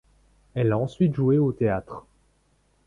[0.55, 2.05] Elle a ensuite joué au théâtre.